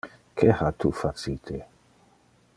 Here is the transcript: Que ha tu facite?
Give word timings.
Que 0.39 0.47
ha 0.61 0.69
tu 0.85 0.91
facite? 1.03 1.61